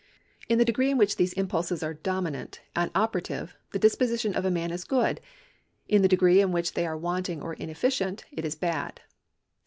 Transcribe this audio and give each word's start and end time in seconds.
In 0.49 0.57
the 0.57 0.65
degree 0.65 0.89
in 0.89 0.97
which 0.97 1.17
these 1.17 1.31
impulses 1.33 1.83
are 1.83 1.93
domi 1.93 2.31
nant 2.31 2.59
and 2.75 2.89
operative, 2.95 3.55
the 3.71 3.77
disposition 3.77 4.33
of 4.33 4.43
a 4.45 4.49
man 4.49 4.71
is 4.71 4.83
good; 4.83 5.21
in 5.87 6.01
the 6.01 6.07
degree 6.07 6.41
in 6.41 6.51
which 6.51 6.73
they 6.73 6.87
are 6.87 6.97
wanting 6.97 7.39
or 7.39 7.53
inefficient, 7.53 8.25
it 8.31 8.43
is 8.43 8.55
bad. 8.55 9.01